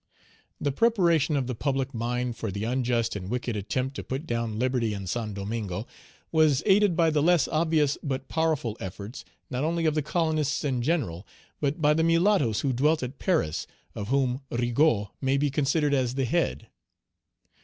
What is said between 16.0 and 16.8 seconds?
the head.